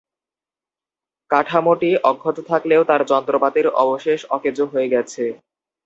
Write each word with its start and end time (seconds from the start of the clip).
কাঠামোটি 1.29 1.89
অক্ষত 2.03 2.37
থাকলেও 2.49 2.81
তার 2.89 3.01
যন্ত্রপাতির 3.11 3.67
অবশেষ 3.83 4.19
অকেজো 4.35 4.65
হয়ে 4.73 4.91
গেছে। 4.93 5.23